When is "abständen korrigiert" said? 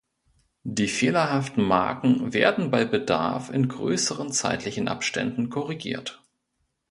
4.87-6.23